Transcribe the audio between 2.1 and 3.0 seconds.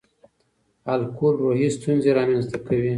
رامنځ ته کوي.